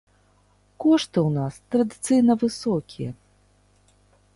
Кошты 0.85 1.17
ў 1.27 1.29
нас 1.37 1.53
традыцыйна 1.75 2.33
высокія. 2.45 3.11